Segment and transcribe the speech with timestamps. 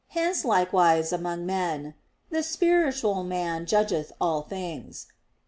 [0.07, 1.93] Hence likewise among men,
[2.31, 5.13] "the spiritual man judgeth all things" (1 Cor.